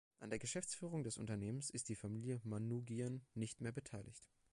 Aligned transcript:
An 0.17 0.31
der 0.31 0.39
Geschäftsführung 0.39 1.03
des 1.03 1.19
Unternehmens 1.19 1.69
ist 1.69 1.87
die 1.87 1.93
Familie 1.95 2.41
Manoogian 2.43 3.21
nicht 3.35 3.61
mehr 3.61 3.71
beteiligt. 3.71 4.27